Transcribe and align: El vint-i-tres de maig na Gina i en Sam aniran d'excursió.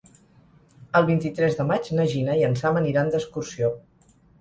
El 0.99 1.05
vint-i-tres 1.09 1.59
de 1.61 1.67
maig 1.73 1.91
na 2.01 2.09
Gina 2.17 2.41
i 2.43 2.45
en 2.51 2.59
Sam 2.65 2.83
aniran 2.85 3.15
d'excursió. 3.15 3.75